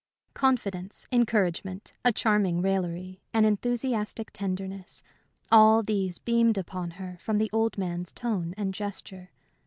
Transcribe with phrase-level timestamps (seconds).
[0.33, 5.03] Confidence, encouragement, a charming raillery, an enthusiastic tenderness
[5.51, 9.29] all these beamed upon her from the old man's tone and gesture.